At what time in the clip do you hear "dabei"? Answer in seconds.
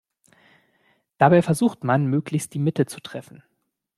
1.19-1.43